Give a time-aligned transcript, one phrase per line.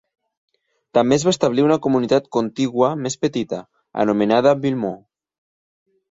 [0.97, 3.59] També es va establir una comunitat contigua més petita,
[4.05, 4.97] anomenada Villemont.